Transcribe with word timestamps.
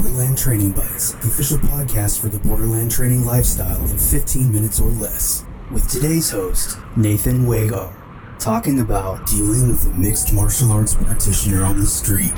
Borderland 0.00 0.38
Training 0.38 0.70
Bites, 0.70 1.12
the 1.12 1.28
official 1.28 1.58
podcast 1.58 2.20
for 2.20 2.28
the 2.28 2.38
Borderland 2.38 2.90
training 2.90 3.26
lifestyle 3.26 3.84
in 3.84 3.98
15 3.98 4.50
minutes 4.50 4.80
or 4.80 4.88
less. 4.88 5.44
With 5.70 5.90
today's 5.90 6.30
host, 6.30 6.78
Nathan 6.96 7.46
Wagar, 7.46 7.94
talking 8.38 8.80
about 8.80 9.26
dealing 9.26 9.68
with 9.68 9.84
a 9.84 9.90
mixed 9.90 10.32
martial 10.32 10.72
arts 10.72 10.94
practitioner 10.94 11.64
on 11.64 11.78
the 11.78 11.86
street. 11.86 12.32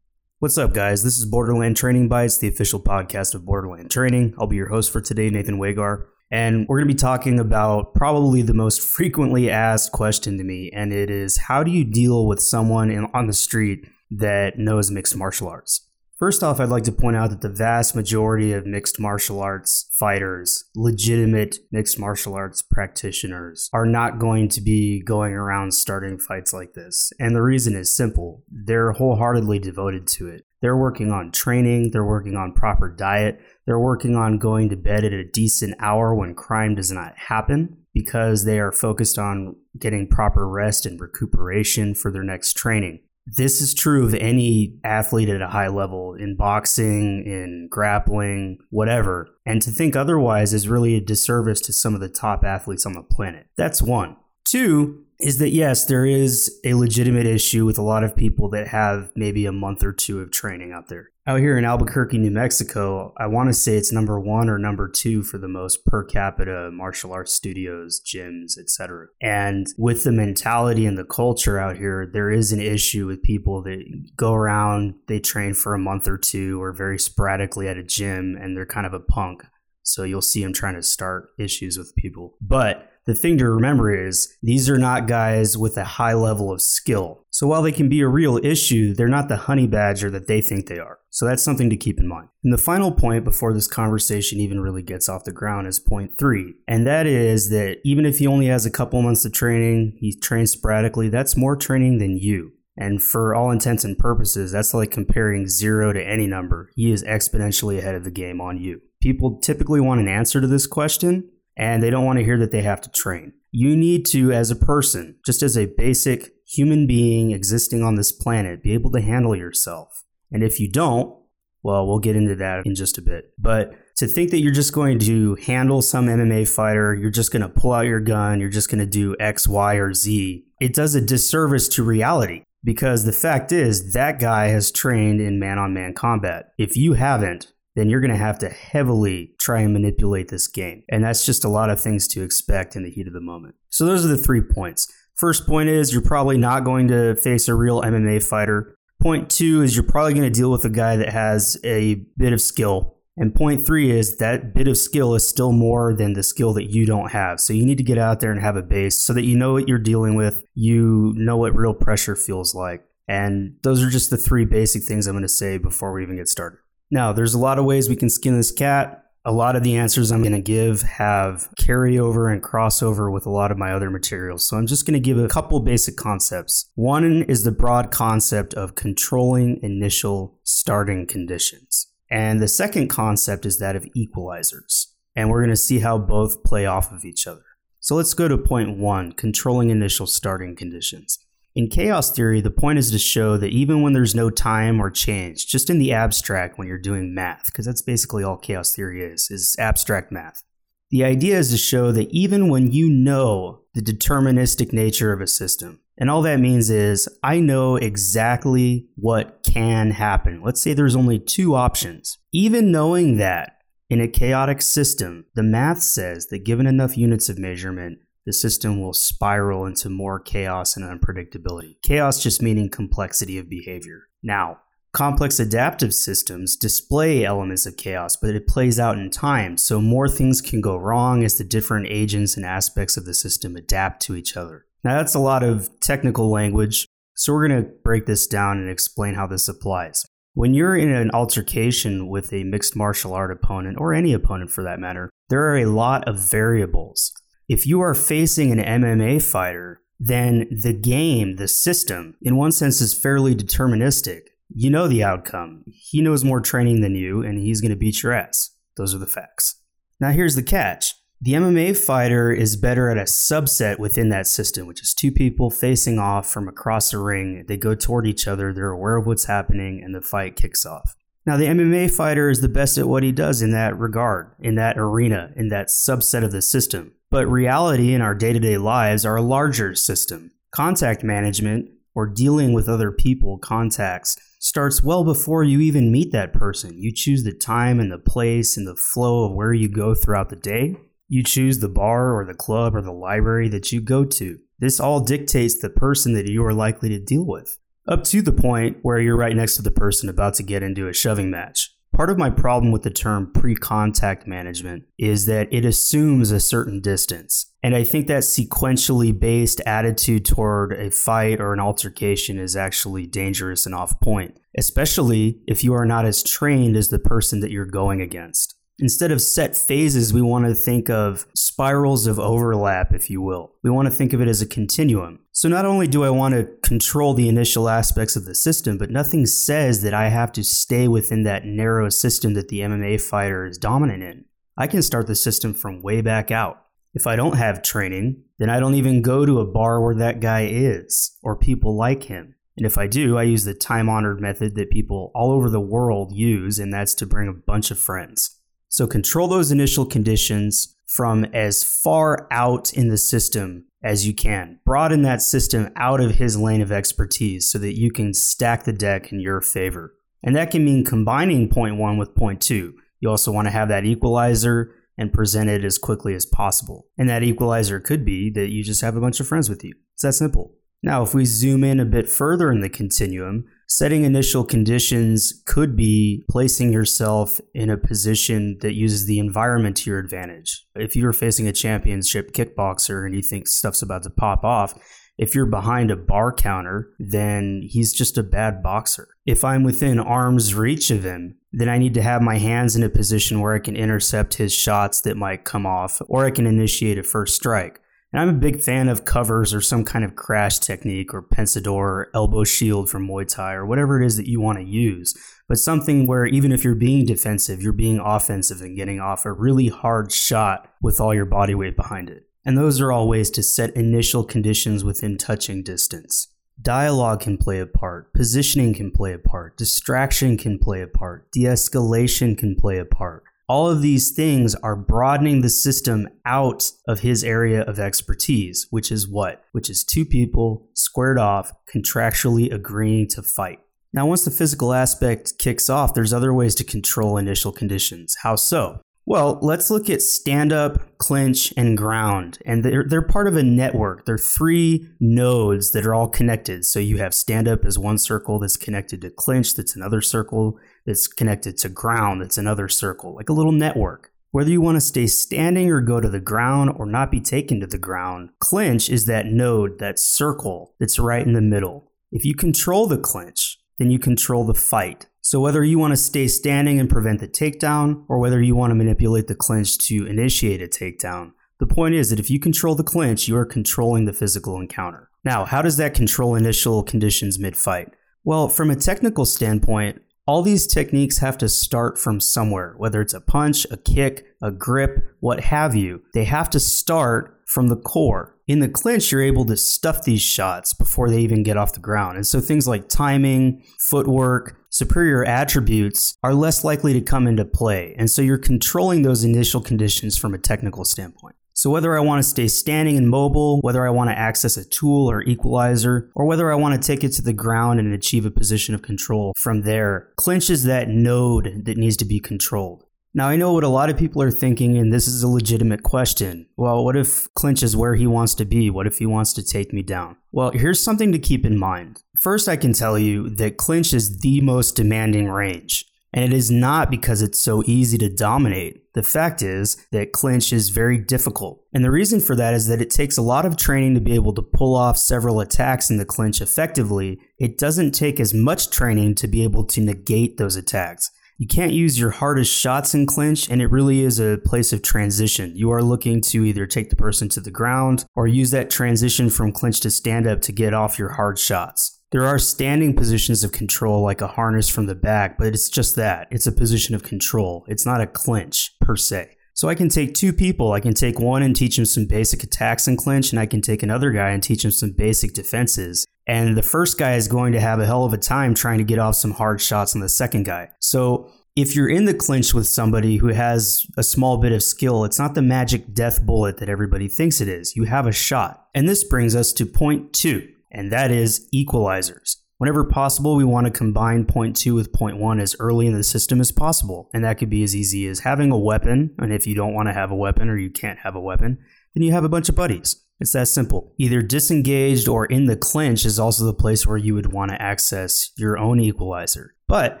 What's 0.40 0.56
up, 0.56 0.72
guys? 0.72 1.02
This 1.02 1.18
is 1.18 1.26
Borderland 1.26 1.76
Training 1.76 2.08
Bites, 2.08 2.38
the 2.38 2.48
official 2.48 2.80
podcast 2.80 3.34
of 3.34 3.44
Borderland 3.44 3.90
Training. 3.90 4.34
I'll 4.38 4.46
be 4.46 4.56
your 4.56 4.70
host 4.70 4.90
for 4.90 5.02
today, 5.02 5.28
Nathan 5.28 5.58
Wagar. 5.58 6.08
And 6.30 6.66
we're 6.66 6.78
going 6.78 6.88
to 6.88 6.94
be 6.94 6.98
talking 6.98 7.38
about 7.38 7.92
probably 7.92 8.40
the 8.40 8.54
most 8.54 8.80
frequently 8.96 9.50
asked 9.50 9.92
question 9.92 10.38
to 10.38 10.44
me, 10.44 10.70
and 10.72 10.94
it 10.94 11.10
is 11.10 11.36
how 11.36 11.62
do 11.62 11.70
you 11.70 11.84
deal 11.84 12.26
with 12.26 12.40
someone 12.40 12.90
in, 12.90 13.04
on 13.12 13.26
the 13.26 13.34
street 13.34 13.86
that 14.10 14.58
knows 14.58 14.90
mixed 14.90 15.14
martial 15.14 15.46
arts? 15.46 15.89
First 16.20 16.42
off, 16.42 16.60
I'd 16.60 16.68
like 16.68 16.84
to 16.84 16.92
point 16.92 17.16
out 17.16 17.30
that 17.30 17.40
the 17.40 17.48
vast 17.48 17.96
majority 17.96 18.52
of 18.52 18.66
mixed 18.66 19.00
martial 19.00 19.40
arts 19.40 19.88
fighters, 19.90 20.64
legitimate 20.76 21.56
mixed 21.72 21.98
martial 21.98 22.34
arts 22.34 22.60
practitioners, 22.60 23.70
are 23.72 23.86
not 23.86 24.18
going 24.18 24.50
to 24.50 24.60
be 24.60 25.00
going 25.00 25.32
around 25.32 25.72
starting 25.72 26.18
fights 26.18 26.52
like 26.52 26.74
this. 26.74 27.10
And 27.18 27.34
the 27.34 27.40
reason 27.40 27.74
is 27.74 27.96
simple 27.96 28.44
they're 28.52 28.92
wholeheartedly 28.92 29.60
devoted 29.60 30.06
to 30.08 30.28
it. 30.28 30.44
They're 30.60 30.76
working 30.76 31.10
on 31.10 31.32
training, 31.32 31.92
they're 31.92 32.04
working 32.04 32.36
on 32.36 32.52
proper 32.52 32.90
diet, 32.90 33.40
they're 33.64 33.80
working 33.80 34.14
on 34.14 34.36
going 34.36 34.68
to 34.68 34.76
bed 34.76 35.04
at 35.04 35.14
a 35.14 35.24
decent 35.24 35.74
hour 35.80 36.14
when 36.14 36.34
crime 36.34 36.74
does 36.74 36.92
not 36.92 37.14
happen 37.16 37.78
because 37.94 38.44
they 38.44 38.60
are 38.60 38.72
focused 38.72 39.18
on 39.18 39.56
getting 39.78 40.06
proper 40.06 40.46
rest 40.46 40.84
and 40.84 41.00
recuperation 41.00 41.94
for 41.94 42.12
their 42.12 42.22
next 42.22 42.58
training 42.58 43.00
this 43.36 43.60
is 43.60 43.74
true 43.74 44.04
of 44.04 44.14
any 44.14 44.78
athlete 44.84 45.28
at 45.28 45.42
a 45.42 45.48
high 45.48 45.68
level 45.68 46.14
in 46.14 46.36
boxing, 46.36 47.24
in 47.24 47.68
grappling, 47.70 48.58
whatever. 48.70 49.28
And 49.46 49.62
to 49.62 49.70
think 49.70 49.94
otherwise 49.94 50.52
is 50.52 50.68
really 50.68 50.96
a 50.96 51.00
disservice 51.00 51.60
to 51.62 51.72
some 51.72 51.94
of 51.94 52.00
the 52.00 52.08
top 52.08 52.44
athletes 52.44 52.86
on 52.86 52.92
the 52.92 53.02
planet. 53.02 53.46
That's 53.56 53.82
one. 53.82 54.16
Two, 54.44 55.04
is 55.20 55.38
that 55.38 55.50
yes, 55.50 55.84
there 55.84 56.06
is 56.06 56.60
a 56.64 56.74
legitimate 56.74 57.26
issue 57.26 57.64
with 57.64 57.78
a 57.78 57.82
lot 57.82 58.04
of 58.04 58.16
people 58.16 58.48
that 58.50 58.68
have 58.68 59.10
maybe 59.14 59.46
a 59.46 59.52
month 59.52 59.84
or 59.84 59.92
two 59.92 60.20
of 60.20 60.30
training 60.30 60.72
out 60.72 60.88
there. 60.88 61.10
Out 61.26 61.40
here 61.40 61.56
in 61.58 61.64
Albuquerque, 61.64 62.18
New 62.18 62.30
Mexico, 62.30 63.14
I 63.16 63.26
want 63.26 63.50
to 63.50 63.54
say 63.54 63.76
it's 63.76 63.92
number 63.92 64.18
one 64.18 64.48
or 64.48 64.58
number 64.58 64.88
two 64.88 65.22
for 65.22 65.38
the 65.38 65.48
most 65.48 65.84
per 65.84 66.02
capita 66.02 66.70
martial 66.72 67.12
arts 67.12 67.32
studios, 67.32 68.00
gyms, 68.04 68.58
etc. 68.58 69.08
And 69.20 69.66
with 69.78 70.04
the 70.04 70.12
mentality 70.12 70.86
and 70.86 70.98
the 70.98 71.04
culture 71.04 71.58
out 71.58 71.76
here, 71.76 72.10
there 72.12 72.30
is 72.30 72.52
an 72.52 72.60
issue 72.60 73.06
with 73.06 73.22
people 73.22 73.62
that 73.62 73.84
go 74.16 74.32
around, 74.32 74.94
they 75.06 75.20
train 75.20 75.54
for 75.54 75.74
a 75.74 75.78
month 75.78 76.08
or 76.08 76.18
two 76.18 76.60
or 76.60 76.72
very 76.72 76.98
sporadically 76.98 77.68
at 77.68 77.76
a 77.76 77.84
gym, 77.84 78.36
and 78.40 78.56
they're 78.56 78.66
kind 78.66 78.86
of 78.86 78.94
a 78.94 79.00
punk. 79.00 79.44
So 79.82 80.04
you'll 80.04 80.22
see 80.22 80.42
them 80.42 80.52
trying 80.52 80.74
to 80.74 80.82
start 80.82 81.30
issues 81.38 81.78
with 81.78 81.94
people. 81.96 82.34
But 82.40 82.89
the 83.06 83.14
thing 83.14 83.38
to 83.38 83.48
remember 83.48 83.94
is 83.94 84.36
these 84.42 84.68
are 84.68 84.78
not 84.78 85.08
guys 85.08 85.56
with 85.56 85.76
a 85.76 85.84
high 85.84 86.14
level 86.14 86.52
of 86.52 86.60
skill. 86.60 87.24
So 87.30 87.46
while 87.46 87.62
they 87.62 87.72
can 87.72 87.88
be 87.88 88.00
a 88.00 88.08
real 88.08 88.38
issue, 88.42 88.94
they're 88.94 89.08
not 89.08 89.28
the 89.28 89.36
honey 89.36 89.66
badger 89.66 90.10
that 90.10 90.26
they 90.26 90.40
think 90.40 90.66
they 90.66 90.78
are. 90.78 90.98
So 91.10 91.26
that's 91.26 91.42
something 91.42 91.70
to 91.70 91.76
keep 91.76 91.98
in 91.98 92.08
mind. 92.08 92.28
And 92.44 92.52
the 92.52 92.58
final 92.58 92.92
point 92.92 93.24
before 93.24 93.52
this 93.52 93.66
conversation 93.66 94.38
even 94.38 94.60
really 94.60 94.82
gets 94.82 95.08
off 95.08 95.24
the 95.24 95.32
ground 95.32 95.66
is 95.66 95.80
point 95.80 96.18
three. 96.18 96.54
And 96.68 96.86
that 96.86 97.06
is 97.06 97.50
that 97.50 97.78
even 97.84 98.04
if 98.04 98.18
he 98.18 98.26
only 98.26 98.46
has 98.46 98.66
a 98.66 98.70
couple 98.70 99.00
months 99.02 99.24
of 99.24 99.32
training, 99.32 99.96
he 99.98 100.18
trains 100.18 100.52
sporadically, 100.52 101.08
that's 101.08 101.36
more 101.36 101.56
training 101.56 101.98
than 101.98 102.16
you. 102.16 102.52
And 102.76 103.02
for 103.02 103.34
all 103.34 103.50
intents 103.50 103.84
and 103.84 103.98
purposes, 103.98 104.52
that's 104.52 104.72
like 104.72 104.90
comparing 104.90 105.48
zero 105.48 105.92
to 105.92 106.02
any 106.02 106.26
number. 106.26 106.70
He 106.76 106.92
is 106.92 107.04
exponentially 107.04 107.78
ahead 107.78 107.94
of 107.94 108.04
the 108.04 108.10
game 108.10 108.40
on 108.40 108.58
you. 108.58 108.80
People 109.02 109.38
typically 109.38 109.80
want 109.80 110.00
an 110.00 110.08
answer 110.08 110.40
to 110.40 110.46
this 110.46 110.66
question, 110.66 111.28
and 111.56 111.82
they 111.82 111.90
don't 111.90 112.04
want 112.04 112.18
to 112.18 112.24
hear 112.24 112.38
that 112.38 112.50
they 112.50 112.62
have 112.62 112.80
to 112.82 112.90
train. 112.90 113.32
You 113.50 113.76
need 113.76 114.06
to, 114.06 114.32
as 114.32 114.50
a 114.50 114.56
person, 114.56 115.16
just 115.24 115.42
as 115.42 115.56
a 115.56 115.72
basic 115.76 116.32
human 116.46 116.86
being 116.86 117.32
existing 117.32 117.82
on 117.82 117.96
this 117.96 118.12
planet, 118.12 118.62
be 118.62 118.72
able 118.72 118.90
to 118.92 119.00
handle 119.00 119.36
yourself. 119.36 120.04
And 120.30 120.42
if 120.42 120.60
you 120.60 120.70
don't, 120.70 121.16
well, 121.62 121.86
we'll 121.86 121.98
get 121.98 122.16
into 122.16 122.34
that 122.36 122.64
in 122.64 122.74
just 122.74 122.96
a 122.96 123.02
bit. 123.02 123.32
But 123.38 123.72
to 123.96 124.06
think 124.06 124.30
that 124.30 124.40
you're 124.40 124.52
just 124.52 124.72
going 124.72 124.98
to 125.00 125.36
handle 125.46 125.82
some 125.82 126.06
MMA 126.06 126.48
fighter, 126.48 126.94
you're 126.94 127.10
just 127.10 127.32
going 127.32 127.42
to 127.42 127.48
pull 127.48 127.72
out 127.72 127.86
your 127.86 128.00
gun, 128.00 128.40
you're 128.40 128.48
just 128.48 128.70
going 128.70 128.78
to 128.78 128.86
do 128.86 129.14
X, 129.20 129.46
Y, 129.46 129.74
or 129.74 129.92
Z, 129.92 130.46
it 130.60 130.74
does 130.74 130.94
a 130.94 131.00
disservice 131.00 131.68
to 131.68 131.82
reality. 131.82 132.42
Because 132.62 133.04
the 133.04 133.12
fact 133.12 133.52
is, 133.52 133.94
that 133.94 134.18
guy 134.18 134.48
has 134.48 134.70
trained 134.70 135.20
in 135.20 135.38
man 135.38 135.58
on 135.58 135.72
man 135.72 135.94
combat. 135.94 136.52
If 136.58 136.76
you 136.76 136.92
haven't, 136.92 137.52
then 137.80 137.88
you're 137.88 138.00
going 138.00 138.10
to 138.10 138.16
have 138.16 138.38
to 138.38 138.48
heavily 138.50 139.32
try 139.40 139.60
and 139.60 139.72
manipulate 139.72 140.28
this 140.28 140.46
game. 140.46 140.82
And 140.90 141.02
that's 141.02 141.24
just 141.24 141.44
a 141.44 141.48
lot 141.48 141.70
of 141.70 141.80
things 141.80 142.06
to 142.08 142.22
expect 142.22 142.76
in 142.76 142.82
the 142.82 142.90
heat 142.90 143.06
of 143.06 143.14
the 143.14 143.20
moment. 143.20 143.54
So 143.70 143.86
those 143.86 144.04
are 144.04 144.08
the 144.08 144.18
three 144.18 144.42
points. 144.42 144.92
First 145.14 145.46
point 145.46 145.70
is 145.70 145.92
you're 145.92 146.02
probably 146.02 146.36
not 146.36 146.64
going 146.64 146.88
to 146.88 147.16
face 147.16 147.48
a 147.48 147.54
real 147.54 147.80
MMA 147.80 148.22
fighter. 148.22 148.74
Point 149.00 149.30
two 149.30 149.62
is 149.62 149.74
you're 149.74 149.84
probably 149.84 150.12
going 150.12 150.30
to 150.30 150.38
deal 150.38 150.50
with 150.50 150.64
a 150.66 150.70
guy 150.70 150.96
that 150.96 151.08
has 151.08 151.58
a 151.64 151.96
bit 152.18 152.34
of 152.34 152.40
skill. 152.42 152.98
And 153.16 153.34
point 153.34 153.64
three 153.64 153.90
is 153.90 154.16
that 154.16 154.54
bit 154.54 154.68
of 154.68 154.76
skill 154.76 155.14
is 155.14 155.26
still 155.26 155.52
more 155.52 155.94
than 155.94 156.12
the 156.12 156.22
skill 156.22 156.52
that 156.54 156.70
you 156.70 156.86
don't 156.86 157.10
have. 157.10 157.40
So 157.40 157.52
you 157.52 157.64
need 157.64 157.78
to 157.78 157.84
get 157.84 157.98
out 157.98 158.20
there 158.20 158.30
and 158.30 158.40
have 158.40 158.56
a 158.56 158.62
base 158.62 159.00
so 159.00 159.12
that 159.14 159.24
you 159.24 159.36
know 159.36 159.52
what 159.52 159.68
you're 159.68 159.78
dealing 159.78 160.16
with. 160.16 160.44
You 160.54 161.14
know 161.16 161.36
what 161.36 161.54
real 161.54 161.74
pressure 161.74 162.16
feels 162.16 162.54
like. 162.54 162.84
And 163.08 163.56
those 163.62 163.82
are 163.82 163.90
just 163.90 164.10
the 164.10 164.16
three 164.16 164.44
basic 164.44 164.84
things 164.84 165.06
I'm 165.06 165.14
going 165.14 165.22
to 165.22 165.28
say 165.28 165.58
before 165.58 165.92
we 165.92 166.02
even 166.02 166.16
get 166.16 166.28
started. 166.28 166.60
Now, 166.90 167.12
there's 167.12 167.34
a 167.34 167.38
lot 167.38 167.58
of 167.58 167.64
ways 167.64 167.88
we 167.88 167.96
can 167.96 168.10
skin 168.10 168.36
this 168.36 168.50
cat. 168.50 169.04
A 169.24 169.32
lot 169.32 169.54
of 169.54 169.62
the 169.62 169.76
answers 169.76 170.10
I'm 170.10 170.22
going 170.22 170.32
to 170.32 170.40
give 170.40 170.82
have 170.82 171.50
carryover 171.60 172.32
and 172.32 172.42
crossover 172.42 173.12
with 173.12 173.26
a 173.26 173.30
lot 173.30 173.52
of 173.52 173.58
my 173.58 173.72
other 173.72 173.90
materials. 173.90 174.46
So 174.46 174.56
I'm 174.56 174.66
just 174.66 174.86
going 174.86 174.94
to 174.94 175.00
give 175.00 175.18
a 175.18 175.28
couple 175.28 175.60
basic 175.60 175.96
concepts. 175.96 176.70
One 176.74 177.22
is 177.24 177.44
the 177.44 177.52
broad 177.52 177.90
concept 177.90 178.54
of 178.54 178.74
controlling 178.76 179.60
initial 179.62 180.38
starting 180.42 181.06
conditions. 181.06 181.86
And 182.10 182.40
the 182.40 182.48
second 182.48 182.88
concept 182.88 183.44
is 183.46 183.58
that 183.58 183.76
of 183.76 183.86
equalizers. 183.96 184.86
And 185.14 185.28
we're 185.28 185.40
going 185.40 185.50
to 185.50 185.56
see 185.56 185.80
how 185.80 185.98
both 185.98 186.42
play 186.42 186.64
off 186.66 186.90
of 186.90 187.04
each 187.04 187.26
other. 187.26 187.44
So 187.78 187.94
let's 187.94 188.14
go 188.14 188.26
to 188.26 188.38
point 188.38 188.78
one 188.78 189.12
controlling 189.12 189.70
initial 189.70 190.06
starting 190.06 190.56
conditions. 190.56 191.18
In 191.54 191.68
chaos 191.68 192.12
theory, 192.12 192.40
the 192.40 192.50
point 192.50 192.78
is 192.78 192.92
to 192.92 192.98
show 192.98 193.36
that 193.36 193.50
even 193.50 193.82
when 193.82 193.92
there's 193.92 194.14
no 194.14 194.30
time 194.30 194.80
or 194.80 194.88
change, 194.88 195.46
just 195.46 195.68
in 195.68 195.78
the 195.78 195.92
abstract 195.92 196.58
when 196.58 196.68
you're 196.68 196.78
doing 196.78 197.12
math, 197.12 197.46
because 197.46 197.66
that's 197.66 197.82
basically 197.82 198.22
all 198.22 198.36
chaos 198.36 198.74
theory 198.74 199.02
is, 199.02 199.30
is 199.30 199.56
abstract 199.58 200.12
math. 200.12 200.44
The 200.90 201.04
idea 201.04 201.38
is 201.38 201.50
to 201.50 201.56
show 201.56 201.90
that 201.92 202.10
even 202.10 202.48
when 202.48 202.70
you 202.70 202.88
know 202.88 203.62
the 203.74 203.80
deterministic 203.80 204.72
nature 204.72 205.12
of 205.12 205.20
a 205.20 205.26
system, 205.26 205.80
and 205.98 206.08
all 206.08 206.22
that 206.22 206.40
means 206.40 206.70
is 206.70 207.08
I 207.22 207.40
know 207.40 207.76
exactly 207.76 208.88
what 208.96 209.42
can 209.42 209.90
happen. 209.90 210.42
Let's 210.42 210.62
say 210.62 210.72
there's 210.72 210.96
only 210.96 211.18
two 211.18 211.54
options. 211.54 212.18
Even 212.32 212.72
knowing 212.72 213.18
that 213.18 213.58
in 213.88 214.00
a 214.00 214.08
chaotic 214.08 214.62
system, 214.62 215.26
the 215.34 215.42
math 215.42 215.82
says 215.82 216.28
that 216.28 216.44
given 216.44 216.66
enough 216.66 216.96
units 216.96 217.28
of 217.28 217.38
measurement, 217.38 217.98
the 218.26 218.32
system 218.32 218.80
will 218.80 218.92
spiral 218.92 219.66
into 219.66 219.88
more 219.88 220.20
chaos 220.20 220.76
and 220.76 220.84
unpredictability. 220.84 221.76
Chaos 221.82 222.22
just 222.22 222.42
meaning 222.42 222.68
complexity 222.68 223.38
of 223.38 223.48
behavior. 223.48 224.08
Now, 224.22 224.58
complex 224.92 225.38
adaptive 225.38 225.94
systems 225.94 226.56
display 226.56 227.24
elements 227.24 227.66
of 227.66 227.76
chaos, 227.76 228.16
but 228.16 228.34
it 228.34 228.46
plays 228.46 228.78
out 228.78 228.98
in 228.98 229.10
time, 229.10 229.56
so 229.56 229.80
more 229.80 230.08
things 230.08 230.40
can 230.40 230.60
go 230.60 230.76
wrong 230.76 231.24
as 231.24 231.38
the 231.38 231.44
different 231.44 231.86
agents 231.88 232.36
and 232.36 232.44
aspects 232.44 232.96
of 232.96 233.04
the 233.04 233.14
system 233.14 233.56
adapt 233.56 234.02
to 234.02 234.16
each 234.16 234.36
other. 234.36 234.66
Now, 234.82 234.96
that's 234.96 235.14
a 235.14 235.20
lot 235.20 235.42
of 235.42 235.68
technical 235.80 236.30
language, 236.30 236.86
so 237.14 237.32
we're 237.32 237.48
going 237.48 237.64
to 237.64 237.70
break 237.84 238.06
this 238.06 238.26
down 238.26 238.58
and 238.58 238.70
explain 238.70 239.14
how 239.14 239.26
this 239.26 239.48
applies. 239.48 240.04
When 240.34 240.54
you're 240.54 240.76
in 240.76 240.90
an 240.90 241.10
altercation 241.12 242.08
with 242.08 242.32
a 242.32 242.44
mixed 242.44 242.76
martial 242.76 243.12
art 243.12 243.32
opponent, 243.32 243.78
or 243.78 243.92
any 243.92 244.12
opponent 244.12 244.50
for 244.50 244.62
that 244.62 244.78
matter, 244.78 245.10
there 245.28 245.42
are 245.50 245.58
a 245.58 245.66
lot 245.66 246.06
of 246.08 246.18
variables 246.18 247.12
if 247.50 247.66
you 247.66 247.80
are 247.80 247.94
facing 247.94 248.52
an 248.52 248.82
MMA 248.82 249.20
fighter, 249.20 249.82
then 249.98 250.46
the 250.52 250.72
game, 250.72 251.34
the 251.34 251.48
system, 251.48 252.14
in 252.22 252.36
one 252.36 252.52
sense 252.52 252.80
is 252.80 252.94
fairly 252.94 253.34
deterministic. 253.34 254.20
You 254.54 254.70
know 254.70 254.86
the 254.86 255.02
outcome. 255.02 255.64
He 255.66 256.00
knows 256.00 256.22
more 256.22 256.40
training 256.40 256.80
than 256.80 256.94
you, 256.94 257.22
and 257.22 257.40
he's 257.40 257.60
going 257.60 257.72
to 257.72 257.76
beat 257.76 258.04
your 258.04 258.12
ass. 258.12 258.50
Those 258.76 258.94
are 258.94 258.98
the 258.98 259.06
facts. 259.08 259.56
Now, 259.98 260.10
here's 260.12 260.36
the 260.36 260.44
catch 260.44 260.94
The 261.20 261.32
MMA 261.32 261.76
fighter 261.76 262.30
is 262.30 262.54
better 262.56 262.88
at 262.88 262.96
a 262.96 263.02
subset 263.02 263.80
within 263.80 264.10
that 264.10 264.28
system, 264.28 264.68
which 264.68 264.80
is 264.80 264.94
two 264.94 265.10
people 265.10 265.50
facing 265.50 265.98
off 265.98 266.30
from 266.30 266.46
across 266.46 266.92
the 266.92 266.98
ring. 266.98 267.46
They 267.48 267.56
go 267.56 267.74
toward 267.74 268.06
each 268.06 268.28
other, 268.28 268.52
they're 268.52 268.70
aware 268.70 268.96
of 268.96 269.08
what's 269.08 269.24
happening, 269.24 269.82
and 269.82 269.92
the 269.92 270.00
fight 270.00 270.36
kicks 270.36 270.64
off. 270.64 270.94
Now, 271.26 271.36
the 271.36 271.46
MMA 271.46 271.90
fighter 271.90 272.30
is 272.30 272.40
the 272.40 272.48
best 272.48 272.78
at 272.78 272.88
what 272.88 273.02
he 273.02 273.12
does 273.12 273.42
in 273.42 273.50
that 273.52 273.78
regard, 273.78 274.32
in 274.38 274.54
that 274.54 274.78
arena, 274.78 275.32
in 275.36 275.48
that 275.48 275.68
subset 275.68 276.24
of 276.24 276.32
the 276.32 276.42
system. 276.42 276.92
But 277.10 277.26
reality 277.26 277.92
in 277.92 278.00
our 278.00 278.14
day 278.14 278.32
to 278.32 278.38
day 278.38 278.56
lives 278.56 279.04
are 279.04 279.16
a 279.16 279.22
larger 279.22 279.74
system. 279.74 280.30
Contact 280.52 281.04
management, 281.04 281.70
or 281.94 282.06
dealing 282.06 282.52
with 282.52 282.68
other 282.68 282.90
people, 282.90 283.38
contacts, 283.38 284.16
starts 284.38 284.82
well 284.82 285.04
before 285.04 285.44
you 285.44 285.60
even 285.60 285.92
meet 285.92 286.12
that 286.12 286.32
person. 286.32 286.78
You 286.78 286.92
choose 286.92 287.24
the 287.24 287.34
time 287.34 287.78
and 287.78 287.92
the 287.92 287.98
place 287.98 288.56
and 288.56 288.66
the 288.66 288.76
flow 288.76 289.24
of 289.24 289.34
where 289.34 289.52
you 289.52 289.68
go 289.68 289.94
throughout 289.94 290.30
the 290.30 290.36
day. 290.36 290.76
You 291.08 291.22
choose 291.22 291.58
the 291.58 291.68
bar 291.68 292.18
or 292.18 292.24
the 292.24 292.34
club 292.34 292.74
or 292.74 292.80
the 292.80 292.92
library 292.92 293.48
that 293.50 293.72
you 293.72 293.80
go 293.80 294.04
to. 294.04 294.38
This 294.58 294.80
all 294.80 295.00
dictates 295.00 295.58
the 295.58 295.70
person 295.70 296.14
that 296.14 296.28
you 296.28 296.44
are 296.44 296.54
likely 296.54 296.88
to 296.90 296.98
deal 296.98 297.26
with, 297.26 297.58
up 297.88 298.04
to 298.04 298.22
the 298.22 298.32
point 298.32 298.78
where 298.82 299.00
you're 299.00 299.16
right 299.16 299.36
next 299.36 299.56
to 299.56 299.62
the 299.62 299.70
person 299.70 300.08
about 300.08 300.34
to 300.34 300.42
get 300.42 300.62
into 300.62 300.88
a 300.88 300.92
shoving 300.92 301.30
match. 301.30 301.74
Part 301.92 302.08
of 302.08 302.18
my 302.18 302.30
problem 302.30 302.70
with 302.70 302.82
the 302.82 302.90
term 302.90 303.32
pre 303.32 303.54
contact 303.54 304.26
management 304.26 304.84
is 304.96 305.26
that 305.26 305.52
it 305.52 305.64
assumes 305.64 306.30
a 306.30 306.38
certain 306.38 306.80
distance. 306.80 307.52
And 307.62 307.74
I 307.74 307.82
think 307.82 308.06
that 308.06 308.22
sequentially 308.22 309.18
based 309.18 309.60
attitude 309.66 310.24
toward 310.24 310.72
a 310.72 310.90
fight 310.90 311.40
or 311.40 311.52
an 311.52 311.60
altercation 311.60 312.38
is 312.38 312.54
actually 312.54 313.06
dangerous 313.06 313.66
and 313.66 313.74
off 313.74 313.98
point, 314.00 314.38
especially 314.56 315.40
if 315.48 315.64
you 315.64 315.74
are 315.74 315.84
not 315.84 316.06
as 316.06 316.22
trained 316.22 316.76
as 316.76 316.88
the 316.88 317.00
person 317.00 317.40
that 317.40 317.50
you're 317.50 317.66
going 317.66 318.00
against. 318.00 318.54
Instead 318.80 319.10
of 319.10 319.20
set 319.20 319.54
phases, 319.54 320.14
we 320.14 320.22
want 320.22 320.46
to 320.46 320.54
think 320.54 320.88
of 320.88 321.26
spirals 321.34 322.06
of 322.06 322.18
overlap, 322.18 322.94
if 322.94 323.10
you 323.10 323.20
will. 323.20 323.52
We 323.62 323.68
want 323.68 323.86
to 323.86 323.94
think 323.94 324.14
of 324.14 324.22
it 324.22 324.28
as 324.28 324.40
a 324.40 324.46
continuum. 324.46 325.18
So 325.32 325.50
not 325.50 325.66
only 325.66 325.86
do 325.86 326.02
I 326.02 326.08
want 326.08 326.34
to 326.34 326.48
control 326.62 327.12
the 327.12 327.28
initial 327.28 327.68
aspects 327.68 328.16
of 328.16 328.24
the 328.24 328.34
system, 328.34 328.78
but 328.78 328.90
nothing 328.90 329.26
says 329.26 329.82
that 329.82 329.92
I 329.92 330.08
have 330.08 330.32
to 330.32 330.42
stay 330.42 330.88
within 330.88 331.24
that 331.24 331.44
narrow 331.44 331.90
system 331.90 332.32
that 332.34 332.48
the 332.48 332.60
MMA 332.60 333.02
fighter 333.02 333.44
is 333.44 333.58
dominant 333.58 334.02
in. 334.02 334.24
I 334.56 334.66
can 334.66 334.82
start 334.82 335.06
the 335.06 335.14
system 335.14 335.52
from 335.52 335.82
way 335.82 336.00
back 336.00 336.30
out. 336.30 336.64
If 336.94 337.06
I 337.06 337.16
don't 337.16 337.36
have 337.36 337.62
training, 337.62 338.24
then 338.38 338.48
I 338.48 338.60
don't 338.60 338.74
even 338.74 339.02
go 339.02 339.26
to 339.26 339.40
a 339.40 339.46
bar 339.46 339.82
where 339.82 339.94
that 339.96 340.20
guy 340.20 340.48
is 340.50 341.18
or 341.22 341.36
people 341.36 341.76
like 341.76 342.04
him. 342.04 342.34
And 342.56 342.66
if 342.66 342.76
I 342.76 342.86
do, 342.86 343.16
I 343.16 343.22
use 343.24 343.44
the 343.44 343.54
time 343.54 343.88
honored 343.88 344.20
method 344.20 344.54
that 344.56 344.70
people 344.70 345.12
all 345.14 345.30
over 345.30 345.48
the 345.48 345.60
world 345.60 346.12
use, 346.12 346.58
and 346.58 346.72
that's 346.72 346.94
to 346.94 347.06
bring 347.06 347.28
a 347.28 347.32
bunch 347.32 347.70
of 347.70 347.78
friends. 347.78 348.39
So 348.70 348.86
control 348.86 349.28
those 349.28 349.50
initial 349.50 349.84
conditions 349.84 350.74
from 350.86 351.24
as 351.26 351.62
far 351.62 352.26
out 352.30 352.72
in 352.72 352.88
the 352.88 352.96
system 352.96 353.66
as 353.82 354.06
you 354.06 354.14
can. 354.14 354.60
Broaden 354.64 355.02
that 355.02 355.22
system 355.22 355.70
out 355.76 356.00
of 356.00 356.12
his 356.12 356.38
lane 356.38 356.62
of 356.62 356.72
expertise 356.72 357.50
so 357.50 357.58
that 357.58 357.76
you 357.76 357.90
can 357.90 358.14
stack 358.14 358.64
the 358.64 358.72
deck 358.72 359.12
in 359.12 359.20
your 359.20 359.40
favor. 359.40 359.94
And 360.22 360.36
that 360.36 360.50
can 360.50 360.64
mean 360.64 360.84
combining 360.84 361.48
point 361.48 361.76
one 361.76 361.98
with 361.98 362.14
point 362.14 362.40
two. 362.40 362.74
You 363.00 363.10
also 363.10 363.32
want 363.32 363.46
to 363.46 363.52
have 363.52 363.68
that 363.68 363.84
equalizer 363.84 364.72
and 364.96 365.12
present 365.12 365.48
it 365.48 365.64
as 365.64 365.78
quickly 365.78 366.14
as 366.14 366.26
possible. 366.26 366.86
And 366.96 367.08
that 367.08 367.22
equalizer 367.22 367.80
could 367.80 368.04
be 368.04 368.30
that 368.30 368.50
you 368.50 368.62
just 368.62 368.82
have 368.82 368.96
a 368.96 369.00
bunch 369.00 369.18
of 369.18 369.26
friends 369.26 369.48
with 369.48 369.64
you. 369.64 369.74
It's 369.94 370.02
that 370.02 370.12
simple. 370.12 370.54
Now, 370.82 371.02
if 371.02 371.14
we 371.14 371.24
zoom 371.24 371.64
in 371.64 371.80
a 371.80 371.84
bit 371.84 372.08
further 372.08 372.52
in 372.52 372.60
the 372.60 372.68
continuum, 372.68 373.46
setting 373.70 374.02
initial 374.02 374.44
conditions 374.44 375.42
could 375.46 375.76
be 375.76 376.24
placing 376.28 376.72
yourself 376.72 377.40
in 377.54 377.70
a 377.70 377.76
position 377.78 378.58
that 378.62 378.74
uses 378.74 379.06
the 379.06 379.20
environment 379.20 379.76
to 379.76 379.88
your 379.88 380.00
advantage. 380.00 380.66
If 380.74 380.96
you're 380.96 381.12
facing 381.12 381.46
a 381.46 381.52
championship 381.52 382.32
kickboxer 382.32 383.06
and 383.06 383.14
you 383.14 383.22
think 383.22 383.46
stuff's 383.46 383.80
about 383.80 384.02
to 384.02 384.10
pop 384.10 384.44
off, 384.44 384.74
if 385.18 385.36
you're 385.36 385.46
behind 385.46 385.92
a 385.92 385.96
bar 385.96 386.32
counter, 386.32 386.90
then 386.98 387.62
he's 387.62 387.92
just 387.92 388.18
a 388.18 388.24
bad 388.24 388.60
boxer. 388.60 389.06
If 389.24 389.44
I'm 389.44 389.62
within 389.62 390.00
arm's 390.00 390.52
reach 390.52 390.90
of 390.90 391.04
him, 391.04 391.36
then 391.52 391.68
I 391.68 391.78
need 391.78 391.94
to 391.94 392.02
have 392.02 392.22
my 392.22 392.38
hands 392.38 392.74
in 392.74 392.82
a 392.82 392.88
position 392.88 393.40
where 393.40 393.54
I 393.54 393.60
can 393.60 393.76
intercept 393.76 394.34
his 394.34 394.52
shots 394.52 395.00
that 395.02 395.16
might 395.16 395.44
come 395.44 395.64
off, 395.64 396.02
or 396.08 396.24
I 396.24 396.32
can 396.32 396.46
initiate 396.46 396.98
a 396.98 397.04
first 397.04 397.36
strike. 397.36 397.79
And 398.12 398.20
I'm 398.20 398.28
a 398.28 398.32
big 398.32 398.60
fan 398.60 398.88
of 398.88 399.04
covers 399.04 399.54
or 399.54 399.60
some 399.60 399.84
kind 399.84 400.04
of 400.04 400.16
crash 400.16 400.58
technique 400.58 401.14
or 401.14 401.22
pensador 401.22 401.72
or 401.72 402.10
elbow 402.12 402.42
shield 402.42 402.90
from 402.90 403.06
Muay 403.06 403.26
Thai 403.26 403.54
or 403.54 403.64
whatever 403.64 404.02
it 404.02 404.06
is 404.06 404.16
that 404.16 404.28
you 404.28 404.40
want 404.40 404.58
to 404.58 404.64
use. 404.64 405.14
But 405.46 405.58
something 405.58 406.06
where 406.06 406.26
even 406.26 406.50
if 406.50 406.64
you're 406.64 406.74
being 406.74 407.06
defensive, 407.06 407.62
you're 407.62 407.72
being 407.72 408.00
offensive 408.00 408.62
and 408.62 408.76
getting 408.76 408.98
off 408.98 409.24
a 409.24 409.32
really 409.32 409.68
hard 409.68 410.10
shot 410.10 410.72
with 410.82 411.00
all 411.00 411.14
your 411.14 411.24
body 411.24 411.54
weight 411.54 411.76
behind 411.76 412.10
it. 412.10 412.24
And 412.44 412.58
those 412.58 412.80
are 412.80 412.90
all 412.90 413.06
ways 413.06 413.30
to 413.30 413.44
set 413.44 413.76
initial 413.76 414.24
conditions 414.24 414.82
within 414.82 415.16
touching 415.16 415.62
distance. 415.62 416.28
Dialogue 416.60 417.20
can 417.20 417.38
play 417.38 417.60
a 417.60 417.66
part, 417.66 418.12
positioning 418.12 418.74
can 418.74 418.90
play 418.90 419.12
a 419.12 419.18
part, 419.18 419.56
distraction 419.56 420.36
can 420.36 420.58
play 420.58 420.82
a 420.82 420.86
part, 420.86 421.30
de 421.30 421.44
escalation 421.44 422.36
can 422.36 422.54
play 422.56 422.78
a 422.78 422.84
part 422.84 423.24
all 423.50 423.68
of 423.68 423.82
these 423.82 424.12
things 424.12 424.54
are 424.54 424.76
broadening 424.76 425.40
the 425.40 425.48
system 425.48 426.08
out 426.24 426.70
of 426.86 427.00
his 427.00 427.24
area 427.24 427.62
of 427.62 427.80
expertise, 427.80 428.68
which 428.70 428.92
is 428.92 429.08
what? 429.08 429.42
Which 429.50 429.68
is 429.68 429.82
two 429.82 430.04
people 430.04 430.68
squared 430.74 431.18
off, 431.18 431.50
contractually 431.68 432.54
agreeing 432.54 433.08
to 433.08 433.22
fight. 433.22 433.58
Now, 433.92 434.06
once 434.06 434.24
the 434.24 434.30
physical 434.30 434.72
aspect 434.72 435.32
kicks 435.40 435.68
off, 435.68 435.94
there's 435.94 436.12
other 436.12 436.32
ways 436.32 436.54
to 436.54 436.64
control 436.64 437.16
initial 437.16 437.50
conditions. 437.50 438.16
How 438.22 438.36
so? 438.36 438.82
Well, 439.06 439.38
let's 439.42 439.70
look 439.70 439.90
at 439.90 440.02
stand 440.02 440.52
up, 440.52 440.98
clinch, 440.98 441.52
and 441.56 441.76
ground. 441.76 442.38
And 442.44 442.64
they're, 442.64 442.84
they're 442.86 443.02
part 443.02 443.26
of 443.26 443.36
a 443.36 443.42
network. 443.42 444.04
They're 444.04 444.18
three 444.18 444.88
nodes 445.00 445.72
that 445.72 445.86
are 445.86 445.94
all 445.94 446.08
connected. 446.08 446.64
So 446.64 446.78
you 446.78 446.98
have 446.98 447.14
stand 447.14 447.48
up 447.48 447.64
as 447.64 447.78
one 447.78 447.98
circle 447.98 448.38
that's 448.38 448.56
connected 448.56 449.00
to 449.00 449.10
clinch, 449.10 449.54
that's 449.54 449.74
another 449.74 450.00
circle 450.00 450.58
that's 450.86 451.08
connected 451.08 451.56
to 451.58 451.68
ground, 451.68 452.22
that's 452.22 452.38
another 452.38 452.68
circle, 452.68 453.14
like 453.14 453.28
a 453.28 453.32
little 453.34 453.52
network. 453.52 454.12
Whether 454.32 454.50
you 454.50 454.60
want 454.60 454.76
to 454.76 454.80
stay 454.80 455.08
standing 455.08 455.70
or 455.70 455.80
go 455.80 456.00
to 456.00 456.08
the 456.08 456.20
ground 456.20 456.74
or 456.76 456.86
not 456.86 457.10
be 457.10 457.20
taken 457.20 457.58
to 457.60 457.66
the 457.66 457.78
ground, 457.78 458.30
clinch 458.38 458.88
is 458.88 459.06
that 459.06 459.26
node, 459.26 459.80
that 459.80 459.98
circle 459.98 460.74
that's 460.78 461.00
right 461.00 461.26
in 461.26 461.32
the 461.32 461.40
middle. 461.40 461.90
If 462.12 462.24
you 462.24 462.36
control 462.36 462.86
the 462.86 462.98
clinch, 462.98 463.58
then 463.78 463.90
you 463.90 463.98
control 463.98 464.44
the 464.44 464.54
fight. 464.54 465.06
So 465.30 465.38
whether 465.38 465.62
you 465.62 465.78
want 465.78 465.92
to 465.92 465.96
stay 465.96 466.26
standing 466.26 466.80
and 466.80 466.90
prevent 466.90 467.20
the 467.20 467.28
takedown, 467.28 468.04
or 468.08 468.18
whether 468.18 468.42
you 468.42 468.56
want 468.56 468.72
to 468.72 468.74
manipulate 468.74 469.28
the 469.28 469.36
clinch 469.36 469.78
to 469.86 470.04
initiate 470.04 470.60
a 470.60 470.66
takedown, 470.66 471.34
the 471.60 471.68
point 471.68 471.94
is 471.94 472.10
that 472.10 472.18
if 472.18 472.30
you 472.30 472.40
control 472.40 472.74
the 472.74 472.82
clinch, 472.82 473.28
you 473.28 473.36
are 473.36 473.46
controlling 473.46 474.06
the 474.06 474.12
physical 474.12 474.58
encounter. 474.58 475.08
Now, 475.24 475.44
how 475.44 475.62
does 475.62 475.76
that 475.76 475.94
control 475.94 476.34
initial 476.34 476.82
conditions 476.82 477.38
mid 477.38 477.56
fight? 477.56 477.90
Well, 478.24 478.48
from 478.48 478.72
a 478.72 478.74
technical 478.74 479.24
standpoint, 479.24 480.02
all 480.26 480.42
these 480.42 480.66
techniques 480.66 481.18
have 481.18 481.38
to 481.38 481.48
start 481.48 481.96
from 481.96 482.18
somewhere, 482.18 482.74
whether 482.76 483.00
it's 483.00 483.14
a 483.14 483.20
punch, 483.20 483.68
a 483.70 483.76
kick, 483.76 484.26
a 484.42 484.50
grip, 484.50 485.14
what 485.20 485.38
have 485.44 485.76
you. 485.76 486.02
They 486.12 486.24
have 486.24 486.50
to 486.50 486.58
start 486.58 487.40
from 487.46 487.68
the 487.68 487.76
core. 487.76 488.36
In 488.50 488.58
the 488.58 488.68
clinch, 488.68 489.12
you're 489.12 489.22
able 489.22 489.44
to 489.44 489.56
stuff 489.56 490.02
these 490.02 490.22
shots 490.22 490.72
before 490.72 491.08
they 491.08 491.20
even 491.20 491.44
get 491.44 491.56
off 491.56 491.74
the 491.74 491.78
ground. 491.78 492.16
And 492.16 492.26
so 492.26 492.40
things 492.40 492.66
like 492.66 492.88
timing, 492.88 493.62
footwork, 493.78 494.56
superior 494.70 495.24
attributes 495.24 496.16
are 496.24 496.34
less 496.34 496.64
likely 496.64 496.92
to 496.94 497.00
come 497.00 497.28
into 497.28 497.44
play. 497.44 497.94
And 497.96 498.10
so 498.10 498.22
you're 498.22 498.38
controlling 498.38 499.02
those 499.02 499.22
initial 499.22 499.60
conditions 499.60 500.18
from 500.18 500.34
a 500.34 500.38
technical 500.38 500.84
standpoint. 500.84 501.36
So 501.52 501.70
whether 501.70 501.96
I 501.96 502.00
want 502.00 502.24
to 502.24 502.28
stay 502.28 502.48
standing 502.48 502.96
and 502.96 503.08
mobile, 503.08 503.60
whether 503.60 503.86
I 503.86 503.90
want 503.90 504.10
to 504.10 504.18
access 504.18 504.56
a 504.56 504.68
tool 504.68 505.08
or 505.08 505.22
equalizer, 505.22 506.10
or 506.16 506.24
whether 506.24 506.50
I 506.50 506.56
want 506.56 506.74
to 506.74 506.84
take 506.84 507.04
it 507.04 507.12
to 507.12 507.22
the 507.22 507.32
ground 507.32 507.78
and 507.78 507.94
achieve 507.94 508.26
a 508.26 508.32
position 508.32 508.74
of 508.74 508.82
control 508.82 509.32
from 509.38 509.62
there, 509.62 510.08
clinch 510.16 510.50
is 510.50 510.64
that 510.64 510.88
node 510.88 511.66
that 511.66 511.76
needs 511.76 511.96
to 511.98 512.04
be 512.04 512.18
controlled. 512.18 512.84
Now, 513.12 513.28
I 513.28 513.36
know 513.36 513.52
what 513.52 513.64
a 513.64 513.68
lot 513.68 513.90
of 513.90 513.96
people 513.96 514.22
are 514.22 514.30
thinking, 514.30 514.78
and 514.78 514.92
this 514.92 515.08
is 515.08 515.24
a 515.24 515.28
legitimate 515.28 515.82
question. 515.82 516.46
Well, 516.56 516.84
what 516.84 516.96
if 516.96 517.32
Clinch 517.34 517.60
is 517.62 517.76
where 517.76 517.96
he 517.96 518.06
wants 518.06 518.36
to 518.36 518.44
be? 518.44 518.70
What 518.70 518.86
if 518.86 518.98
he 518.98 519.06
wants 519.06 519.32
to 519.32 519.42
take 519.42 519.72
me 519.72 519.82
down? 519.82 520.16
Well, 520.30 520.52
here's 520.52 520.82
something 520.82 521.10
to 521.10 521.18
keep 521.18 521.44
in 521.44 521.58
mind. 521.58 522.04
First, 522.16 522.48
I 522.48 522.56
can 522.56 522.72
tell 522.72 522.96
you 522.98 523.28
that 523.30 523.56
Clinch 523.56 523.92
is 523.92 524.20
the 524.20 524.40
most 524.42 524.76
demanding 524.76 525.28
range. 525.28 525.86
And 526.12 526.24
it 526.24 526.32
is 526.32 526.50
not 526.50 526.90
because 526.90 527.22
it's 527.22 527.38
so 527.38 527.62
easy 527.66 527.96
to 527.98 528.08
dominate. 528.08 528.92
The 528.94 529.02
fact 529.02 529.42
is 529.42 529.76
that 529.92 530.12
clinch 530.12 530.52
is 530.52 530.70
very 530.70 530.98
difficult. 530.98 531.62
And 531.72 531.84
the 531.84 531.90
reason 531.90 532.18
for 532.18 532.34
that 532.34 532.52
is 532.52 532.66
that 532.66 532.82
it 532.82 532.90
takes 532.90 533.16
a 533.16 533.22
lot 533.22 533.46
of 533.46 533.56
training 533.56 533.94
to 533.94 534.00
be 534.00 534.16
able 534.16 534.34
to 534.34 534.42
pull 534.42 534.74
off 534.74 534.98
several 534.98 535.40
attacks 535.40 535.88
in 535.88 535.98
the 535.98 536.04
clinch 536.04 536.40
effectively. 536.40 537.20
It 537.38 537.58
doesn't 537.58 537.92
take 537.92 538.18
as 538.18 538.34
much 538.34 538.70
training 538.70 539.14
to 539.16 539.28
be 539.28 539.44
able 539.44 539.64
to 539.66 539.80
negate 539.80 540.36
those 540.36 540.56
attacks. 540.56 541.12
You 541.40 541.46
can't 541.46 541.72
use 541.72 541.98
your 541.98 542.10
hardest 542.10 542.52
shots 542.52 542.92
in 542.92 543.06
clinch, 543.06 543.48
and 543.48 543.62
it 543.62 543.70
really 543.70 544.00
is 544.00 544.20
a 544.20 544.36
place 544.44 544.74
of 544.74 544.82
transition. 544.82 545.56
You 545.56 545.72
are 545.72 545.82
looking 545.82 546.20
to 546.20 546.44
either 546.44 546.66
take 546.66 546.90
the 546.90 546.96
person 546.96 547.30
to 547.30 547.40
the 547.40 547.50
ground 547.50 548.04
or 548.14 548.26
use 548.26 548.50
that 548.50 548.68
transition 548.68 549.30
from 549.30 549.50
clinch 549.50 549.80
to 549.80 549.90
stand 549.90 550.26
up 550.26 550.42
to 550.42 550.52
get 550.52 550.74
off 550.74 550.98
your 550.98 551.12
hard 551.12 551.38
shots. 551.38 551.98
There 552.12 552.26
are 552.26 552.38
standing 552.38 552.94
positions 552.94 553.42
of 553.42 553.52
control 553.52 554.02
like 554.02 554.20
a 554.20 554.26
harness 554.26 554.68
from 554.68 554.84
the 554.84 554.94
back, 554.94 555.38
but 555.38 555.46
it's 555.46 555.70
just 555.70 555.96
that. 555.96 556.28
It's 556.30 556.46
a 556.46 556.52
position 556.52 556.94
of 556.94 557.04
control. 557.04 557.64
It's 557.68 557.86
not 557.86 558.02
a 558.02 558.06
clinch 558.06 558.74
per 558.78 558.96
se. 558.96 559.34
So 559.54 559.70
I 559.70 559.74
can 559.74 559.88
take 559.88 560.12
two 560.12 560.34
people. 560.34 560.72
I 560.72 560.80
can 560.80 560.92
take 560.92 561.18
one 561.18 561.42
and 561.42 561.56
teach 561.56 561.78
him 561.78 561.86
some 561.86 562.04
basic 562.04 562.42
attacks 562.42 562.86
in 562.86 562.98
clinch, 562.98 563.32
and 563.32 563.40
I 563.40 563.46
can 563.46 563.62
take 563.62 563.82
another 563.82 564.10
guy 564.10 564.28
and 564.28 564.42
teach 564.42 564.62
him 564.62 564.72
some 564.72 564.92
basic 564.92 565.32
defenses. 565.32 566.04
And 566.30 566.56
the 566.56 566.62
first 566.62 566.96
guy 566.96 567.16
is 567.16 567.26
going 567.26 567.52
to 567.54 567.60
have 567.60 567.80
a 567.80 567.86
hell 567.86 568.04
of 568.04 568.12
a 568.12 568.16
time 568.16 568.54
trying 568.54 568.78
to 568.78 568.84
get 568.84 569.00
off 569.00 569.16
some 569.16 569.32
hard 569.32 569.60
shots 569.60 569.96
on 569.96 570.00
the 570.00 570.08
second 570.08 570.44
guy. 570.44 570.70
So 570.78 571.28
if 571.56 571.74
you're 571.74 571.88
in 571.88 572.04
the 572.04 572.14
clinch 572.14 572.54
with 572.54 572.68
somebody 572.68 573.16
who 573.16 573.32
has 573.32 573.84
a 573.96 574.04
small 574.04 574.38
bit 574.38 574.52
of 574.52 574.62
skill, 574.62 575.04
it's 575.04 575.18
not 575.18 575.34
the 575.34 575.42
magic 575.42 575.92
death 575.92 576.24
bullet 576.24 576.58
that 576.58 576.68
everybody 576.68 577.08
thinks 577.08 577.40
it 577.40 577.48
is. 577.48 577.74
You 577.74 577.82
have 577.82 578.06
a 578.06 578.12
shot. 578.12 578.68
And 578.76 578.88
this 578.88 579.02
brings 579.02 579.34
us 579.34 579.52
to 579.54 579.66
point 579.66 580.12
two, 580.12 580.48
and 580.70 580.92
that 580.92 581.10
is 581.10 581.48
equalizers. 581.52 582.36
Whenever 582.58 582.84
possible, 582.84 583.34
we 583.34 583.42
want 583.44 583.66
to 583.66 583.72
combine 583.72 584.24
point 584.24 584.54
two 584.54 584.76
with 584.76 584.92
point 584.92 585.16
one 585.16 585.40
as 585.40 585.56
early 585.58 585.88
in 585.88 585.94
the 585.94 586.04
system 586.04 586.40
as 586.40 586.52
possible. 586.52 587.10
And 587.12 587.24
that 587.24 587.38
could 587.38 587.50
be 587.50 587.64
as 587.64 587.74
easy 587.74 588.06
as 588.06 588.20
having 588.20 588.52
a 588.52 588.58
weapon. 588.58 589.16
And 589.18 589.32
if 589.32 589.48
you 589.48 589.56
don't 589.56 589.74
want 589.74 589.88
to 589.88 589.94
have 589.94 590.12
a 590.12 590.16
weapon 590.16 590.48
or 590.48 590.56
you 590.56 590.70
can't 590.70 591.00
have 591.00 591.16
a 591.16 591.20
weapon, 591.20 591.58
then 591.92 592.04
you 592.04 592.12
have 592.12 592.22
a 592.22 592.28
bunch 592.28 592.48
of 592.48 592.54
buddies. 592.54 593.04
It's 593.20 593.32
that 593.32 593.48
simple. 593.48 593.92
Either 593.98 594.22
disengaged 594.22 595.08
or 595.08 595.26
in 595.26 595.44
the 595.44 595.56
clinch 595.56 596.04
is 596.04 596.18
also 596.18 596.44
the 596.44 596.54
place 596.54 596.86
where 596.86 596.96
you 596.96 597.14
would 597.14 597.32
want 597.32 597.50
to 597.50 597.60
access 597.60 598.30
your 598.36 598.58
own 598.58 598.80
equalizer. 598.80 599.54
But 599.68 600.00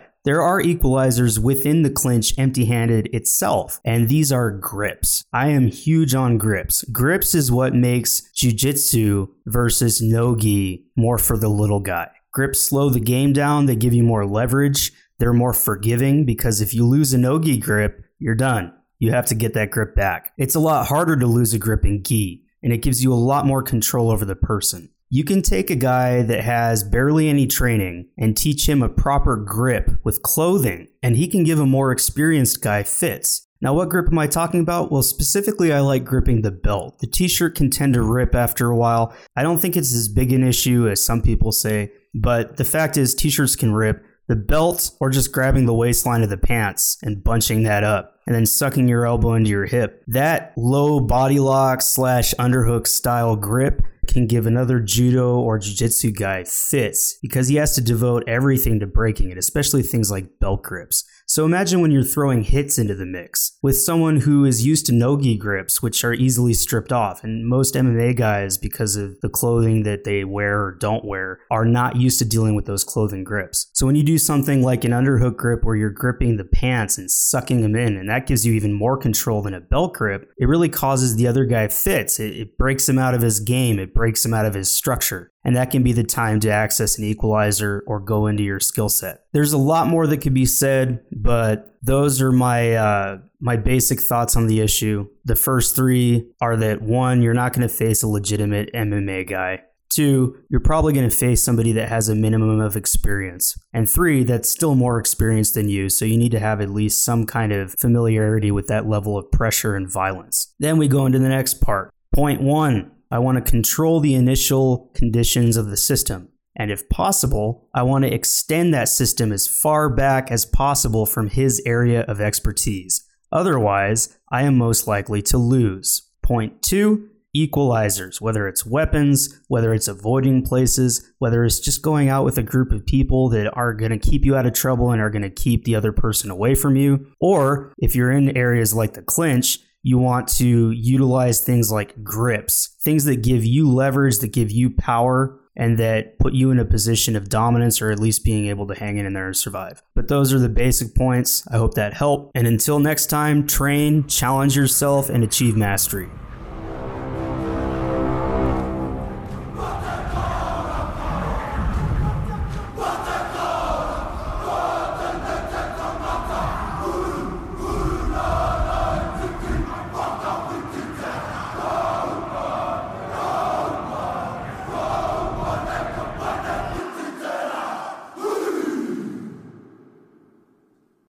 there 0.24 0.42
are 0.42 0.60
equalizers 0.62 1.38
within 1.38 1.82
the 1.82 1.90
clinch 1.90 2.34
empty 2.38 2.66
handed 2.66 3.08
itself, 3.14 3.80
and 3.84 4.08
these 4.08 4.30
are 4.30 4.50
grips. 4.50 5.24
I 5.32 5.48
am 5.48 5.68
huge 5.68 6.14
on 6.14 6.36
grips. 6.36 6.84
Grips 6.84 7.34
is 7.34 7.50
what 7.50 7.74
makes 7.74 8.22
jujitsu 8.34 9.28
versus 9.46 10.02
nogi 10.02 10.86
more 10.96 11.16
for 11.16 11.38
the 11.38 11.48
little 11.48 11.80
guy. 11.80 12.08
Grips 12.32 12.60
slow 12.60 12.90
the 12.90 13.00
game 13.00 13.32
down, 13.32 13.66
they 13.66 13.76
give 13.76 13.94
you 13.94 14.02
more 14.02 14.26
leverage, 14.26 14.92
they're 15.18 15.32
more 15.32 15.54
forgiving 15.54 16.26
because 16.26 16.60
if 16.60 16.74
you 16.74 16.84
lose 16.84 17.14
a 17.14 17.18
nogi 17.18 17.56
grip, 17.56 18.04
you're 18.18 18.34
done. 18.34 18.74
You 18.98 19.12
have 19.12 19.26
to 19.26 19.34
get 19.34 19.54
that 19.54 19.70
grip 19.70 19.94
back. 19.94 20.32
It's 20.36 20.54
a 20.54 20.60
lot 20.60 20.86
harder 20.86 21.16
to 21.16 21.26
lose 21.26 21.54
a 21.54 21.58
grip 21.58 21.86
in 21.86 22.02
gi, 22.02 22.44
and 22.62 22.72
it 22.72 22.82
gives 22.82 23.02
you 23.02 23.12
a 23.12 23.14
lot 23.14 23.46
more 23.46 23.62
control 23.62 24.10
over 24.10 24.24
the 24.24 24.36
person. 24.36 24.90
You 25.08 25.24
can 25.24 25.42
take 25.42 25.70
a 25.70 25.76
guy 25.76 26.22
that 26.22 26.44
has 26.44 26.84
barely 26.84 27.28
any 27.28 27.48
training 27.48 28.10
and 28.16 28.36
teach 28.36 28.68
him 28.68 28.80
a 28.80 28.88
proper 28.88 29.36
grip 29.36 29.90
with 30.04 30.22
clothing, 30.22 30.86
and 31.02 31.16
he 31.16 31.26
can 31.26 31.42
give 31.42 31.58
a 31.58 31.66
more 31.66 31.90
experienced 31.90 32.62
guy 32.62 32.84
fits. 32.84 33.48
Now, 33.60 33.74
what 33.74 33.88
grip 33.88 34.06
am 34.06 34.18
I 34.18 34.26
talking 34.26 34.60
about? 34.60 34.90
Well, 34.90 35.02
specifically, 35.02 35.72
I 35.72 35.80
like 35.80 36.04
gripping 36.04 36.42
the 36.42 36.50
belt. 36.50 37.00
The 37.00 37.06
t 37.06 37.28
shirt 37.28 37.56
can 37.56 37.70
tend 37.70 37.94
to 37.94 38.02
rip 38.02 38.34
after 38.34 38.70
a 38.70 38.76
while. 38.76 39.12
I 39.36 39.42
don't 39.42 39.58
think 39.58 39.76
it's 39.76 39.92
as 39.92 40.08
big 40.08 40.32
an 40.32 40.44
issue 40.44 40.88
as 40.88 41.04
some 41.04 41.22
people 41.22 41.52
say, 41.52 41.90
but 42.14 42.56
the 42.56 42.64
fact 42.64 42.96
is, 42.96 43.14
t 43.14 43.30
shirts 43.30 43.56
can 43.56 43.72
rip. 43.72 44.04
The 44.30 44.36
belt, 44.36 44.92
or 45.00 45.10
just 45.10 45.32
grabbing 45.32 45.66
the 45.66 45.74
waistline 45.74 46.22
of 46.22 46.30
the 46.30 46.38
pants 46.38 46.98
and 47.02 47.24
bunching 47.24 47.64
that 47.64 47.82
up, 47.82 48.14
and 48.28 48.36
then 48.36 48.46
sucking 48.46 48.86
your 48.86 49.04
elbow 49.04 49.34
into 49.34 49.50
your 49.50 49.66
hip. 49.66 50.04
That 50.06 50.52
low 50.56 51.00
body 51.00 51.40
lock 51.40 51.82
slash 51.82 52.32
underhook 52.34 52.86
style 52.86 53.34
grip 53.34 53.82
can 54.06 54.28
give 54.28 54.46
another 54.46 54.78
judo 54.78 55.40
or 55.40 55.58
jiu-jitsu 55.58 56.12
guy 56.12 56.44
fits 56.44 57.18
because 57.20 57.48
he 57.48 57.56
has 57.56 57.74
to 57.74 57.80
devote 57.80 58.22
everything 58.28 58.78
to 58.78 58.86
breaking 58.86 59.30
it, 59.30 59.36
especially 59.36 59.82
things 59.82 60.12
like 60.12 60.38
belt 60.38 60.62
grips. 60.62 61.04
So 61.30 61.44
imagine 61.44 61.80
when 61.80 61.92
you're 61.92 62.02
throwing 62.02 62.42
hits 62.42 62.76
into 62.76 62.96
the 62.96 63.06
mix 63.06 63.56
with 63.62 63.78
someone 63.78 64.16
who 64.16 64.44
is 64.44 64.66
used 64.66 64.84
to 64.86 64.92
no-gi 64.92 65.36
grips, 65.36 65.80
which 65.80 66.02
are 66.02 66.12
easily 66.12 66.52
stripped 66.52 66.90
off. 66.90 67.22
And 67.22 67.46
most 67.46 67.76
MMA 67.76 68.16
guys, 68.16 68.58
because 68.58 68.96
of 68.96 69.20
the 69.20 69.28
clothing 69.28 69.84
that 69.84 70.02
they 70.02 70.24
wear 70.24 70.60
or 70.60 70.72
don't 70.72 71.04
wear, 71.04 71.38
are 71.48 71.64
not 71.64 71.94
used 71.94 72.18
to 72.18 72.24
dealing 72.24 72.56
with 72.56 72.66
those 72.66 72.82
clothing 72.82 73.22
grips. 73.22 73.70
So 73.74 73.86
when 73.86 73.94
you 73.94 74.02
do 74.02 74.18
something 74.18 74.64
like 74.64 74.82
an 74.82 74.90
underhook 74.90 75.36
grip 75.36 75.60
where 75.62 75.76
you're 75.76 75.90
gripping 75.90 76.36
the 76.36 76.44
pants 76.44 76.98
and 76.98 77.08
sucking 77.08 77.60
them 77.60 77.76
in, 77.76 77.96
and 77.96 78.08
that 78.08 78.26
gives 78.26 78.44
you 78.44 78.52
even 78.54 78.72
more 78.72 78.96
control 78.96 79.40
than 79.40 79.54
a 79.54 79.60
belt 79.60 79.94
grip, 79.94 80.32
it 80.36 80.46
really 80.46 80.68
causes 80.68 81.14
the 81.14 81.28
other 81.28 81.44
guy 81.44 81.68
fits. 81.68 82.18
It, 82.18 82.34
it 82.34 82.58
breaks 82.58 82.88
him 82.88 82.98
out 82.98 83.14
of 83.14 83.22
his 83.22 83.38
game. 83.38 83.78
It 83.78 83.94
breaks 83.94 84.24
him 84.24 84.34
out 84.34 84.46
of 84.46 84.54
his 84.54 84.68
structure. 84.68 85.30
And 85.44 85.56
that 85.56 85.70
can 85.70 85.82
be 85.82 85.92
the 85.92 86.04
time 86.04 86.38
to 86.40 86.50
access 86.50 86.98
an 86.98 87.04
equalizer 87.04 87.82
or 87.86 87.98
go 87.98 88.26
into 88.26 88.42
your 88.42 88.60
skill 88.60 88.88
set. 88.88 89.24
There's 89.32 89.52
a 89.52 89.58
lot 89.58 89.86
more 89.86 90.06
that 90.06 90.18
could 90.18 90.34
be 90.34 90.44
said, 90.44 91.02
but 91.12 91.76
those 91.82 92.20
are 92.20 92.32
my 92.32 92.74
uh, 92.74 93.18
my 93.40 93.56
basic 93.56 94.00
thoughts 94.00 94.36
on 94.36 94.46
the 94.46 94.60
issue. 94.60 95.08
The 95.24 95.36
first 95.36 95.74
three 95.74 96.30
are 96.40 96.56
that 96.56 96.82
one, 96.82 97.22
you're 97.22 97.34
not 97.34 97.54
going 97.54 97.66
to 97.66 97.74
face 97.74 98.02
a 98.02 98.08
legitimate 98.08 98.70
MMA 98.74 99.28
guy. 99.28 99.62
Two, 99.88 100.36
you're 100.48 100.60
probably 100.60 100.92
going 100.92 101.08
to 101.08 101.16
face 101.16 101.42
somebody 101.42 101.72
that 101.72 101.88
has 101.88 102.08
a 102.08 102.14
minimum 102.14 102.60
of 102.60 102.76
experience. 102.76 103.58
And 103.72 103.90
three, 103.90 104.22
that's 104.22 104.48
still 104.48 104.76
more 104.76 105.00
experienced 105.00 105.54
than 105.54 105.68
you, 105.68 105.88
so 105.88 106.04
you 106.04 106.16
need 106.16 106.30
to 106.30 106.38
have 106.38 106.60
at 106.60 106.70
least 106.70 107.04
some 107.04 107.26
kind 107.26 107.50
of 107.50 107.74
familiarity 107.76 108.52
with 108.52 108.68
that 108.68 108.88
level 108.88 109.18
of 109.18 109.32
pressure 109.32 109.74
and 109.74 109.90
violence. 109.90 110.54
Then 110.60 110.78
we 110.78 110.86
go 110.86 111.06
into 111.06 111.18
the 111.18 111.28
next 111.28 111.54
part. 111.54 111.90
Point 112.14 112.40
one 112.40 112.92
I 113.10 113.18
want 113.18 113.44
to 113.44 113.50
control 113.50 114.00
the 114.00 114.14
initial 114.14 114.90
conditions 114.94 115.56
of 115.56 115.66
the 115.66 115.76
system. 115.76 116.28
And 116.56 116.70
if 116.70 116.88
possible, 116.88 117.68
I 117.74 117.82
want 117.82 118.04
to 118.04 118.12
extend 118.12 118.74
that 118.74 118.88
system 118.88 119.32
as 119.32 119.46
far 119.46 119.88
back 119.88 120.30
as 120.30 120.44
possible 120.44 121.06
from 121.06 121.28
his 121.28 121.62
area 121.64 122.02
of 122.02 122.20
expertise. 122.20 123.04
Otherwise, 123.32 124.16
I 124.30 124.42
am 124.42 124.56
most 124.56 124.86
likely 124.86 125.22
to 125.22 125.38
lose. 125.38 126.10
Point 126.22 126.62
two, 126.62 127.08
equalizers, 127.36 128.20
whether 128.20 128.48
it's 128.48 128.66
weapons, 128.66 129.40
whether 129.48 129.72
it's 129.72 129.88
avoiding 129.88 130.42
places, 130.42 131.12
whether 131.18 131.44
it's 131.44 131.60
just 131.60 131.82
going 131.82 132.08
out 132.08 132.24
with 132.24 132.38
a 132.38 132.42
group 132.42 132.72
of 132.72 132.84
people 132.86 133.28
that 133.28 133.52
are 133.56 133.72
going 133.72 133.92
to 133.92 133.98
keep 133.98 134.26
you 134.26 134.36
out 134.36 134.46
of 134.46 134.52
trouble 134.52 134.90
and 134.90 135.00
are 135.00 135.10
going 135.10 135.22
to 135.22 135.30
keep 135.30 135.64
the 135.64 135.74
other 135.74 135.92
person 135.92 136.30
away 136.30 136.54
from 136.54 136.76
you. 136.76 137.06
Or 137.20 137.72
if 137.78 137.94
you're 137.94 138.10
in 138.10 138.36
areas 138.36 138.74
like 138.74 138.94
the 138.94 139.02
clinch, 139.02 139.60
you 139.82 139.98
want 139.98 140.28
to 140.28 140.70
utilize 140.72 141.42
things 141.42 141.72
like 141.72 142.02
grips, 142.02 142.76
things 142.82 143.04
that 143.04 143.22
give 143.22 143.44
you 143.44 143.70
leverage, 143.70 144.18
that 144.18 144.32
give 144.32 144.50
you 144.50 144.70
power, 144.70 145.40
and 145.56 145.78
that 145.78 146.18
put 146.18 146.32
you 146.32 146.50
in 146.50 146.58
a 146.58 146.64
position 146.64 147.16
of 147.16 147.28
dominance 147.28 147.82
or 147.82 147.90
at 147.90 147.98
least 147.98 148.24
being 148.24 148.46
able 148.46 148.66
to 148.66 148.74
hang 148.74 148.96
in 148.96 149.12
there 149.12 149.26
and 149.26 149.36
survive. 149.36 149.82
But 149.94 150.08
those 150.08 150.32
are 150.32 150.38
the 150.38 150.48
basic 150.48 150.94
points. 150.94 151.46
I 151.48 151.56
hope 151.56 151.74
that 151.74 151.94
helped. 151.94 152.32
And 152.34 152.46
until 152.46 152.78
next 152.78 153.06
time, 153.06 153.46
train, 153.46 154.06
challenge 154.06 154.56
yourself, 154.56 155.08
and 155.08 155.24
achieve 155.24 155.56
mastery. 155.56 156.08